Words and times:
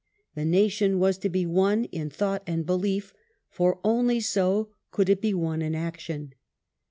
The 0.33 0.45
nation 0.45 0.97
was 0.97 1.19
to 1.19 1.29
be 1.29 1.45
one 1.45 1.83
in 1.91 2.09
thought 2.09 2.41
and 2.47 2.65
belief, 2.65 3.13
for 3.51 3.79
only 3.83 4.19
so 4.19 4.69
could 4.89 5.09
it 5.09 5.21
be 5.21 5.35
one 5.35 5.61
in 5.61 5.75
action. 5.75 6.33